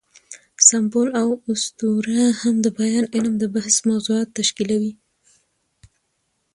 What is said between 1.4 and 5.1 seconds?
اسطوره هم د بیان علم د بحث موضوعات تشکیلوي.